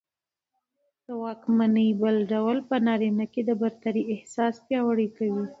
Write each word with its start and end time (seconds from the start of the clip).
د 1.05 1.07
واکمنۍ 1.23 1.89
بل 2.01 2.15
ډول 2.31 2.57
په 2.69 2.75
نارينه 2.85 3.25
کې 3.33 3.41
د 3.45 3.51
برترۍ 3.61 4.03
احساس 4.13 4.53
پياوړى 4.65 5.07
کوي 5.17 5.45